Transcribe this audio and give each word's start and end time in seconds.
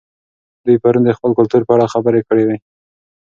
دوی 0.63 0.77
پرون 0.83 1.03
د 1.05 1.09
خپل 1.17 1.31
کلتور 1.39 1.61
په 1.65 1.73
اړه 1.75 1.91
خبرې 1.93 2.21
کړې 2.27 2.43
وې. 2.47 2.57